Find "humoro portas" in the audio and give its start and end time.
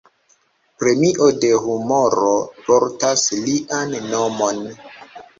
1.65-3.25